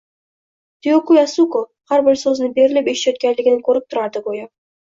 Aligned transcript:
Tiyoko 0.85 1.17
Yasuko 1.17 1.61
har 1.93 2.05
bir 2.09 2.19
so`zni 2.23 2.49
berilib 2.57 2.91
eshitayotganligini 2.95 3.63
ko`rib 3.71 3.87
turardi, 3.93 4.27
go`yo 4.31 4.53